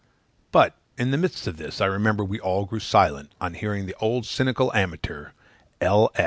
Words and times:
But, 0.51 0.75
in 0.97 1.11
the 1.11 1.17
midst 1.19 1.45
of 1.45 1.57
this, 1.57 1.79
I 1.79 1.85
remember 1.85 2.25
we 2.25 2.39
all 2.39 2.65
grew 2.65 2.79
silent 2.79 3.33
on 3.39 3.53
hearing 3.53 3.85
the 3.85 3.93
old 3.99 4.25
cynical 4.25 4.73
amateur, 4.73 5.29
L. 5.79 6.11